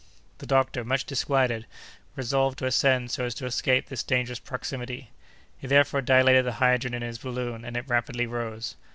[0.39, 1.67] The doctor, much disquieted,
[2.15, 5.11] resolved to ascend so as to escape this dangerous proximity.
[5.59, 8.75] He therefore dilated the hydrogen in his balloon, and it rapidly rose.